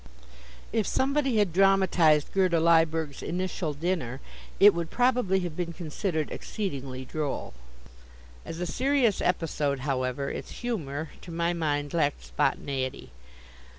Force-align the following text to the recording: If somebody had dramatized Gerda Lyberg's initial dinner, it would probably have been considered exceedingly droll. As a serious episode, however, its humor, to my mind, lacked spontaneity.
If 0.73 0.87
somebody 0.87 1.37
had 1.37 1.53
dramatized 1.53 2.33
Gerda 2.33 2.59
Lyberg's 2.59 3.21
initial 3.21 3.75
dinner, 3.75 4.19
it 4.59 4.73
would 4.73 4.89
probably 4.89 5.41
have 5.41 5.55
been 5.55 5.73
considered 5.73 6.31
exceedingly 6.31 7.05
droll. 7.05 7.53
As 8.43 8.59
a 8.59 8.65
serious 8.65 9.21
episode, 9.21 9.81
however, 9.81 10.31
its 10.31 10.61
humor, 10.63 11.11
to 11.21 11.29
my 11.31 11.53
mind, 11.53 11.93
lacked 11.93 12.23
spontaneity. 12.23 13.11